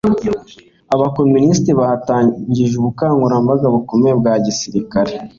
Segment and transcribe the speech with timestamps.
[0.93, 5.11] abakomunisiti batangije ubukangurambaga bukomeye bwa gisirikare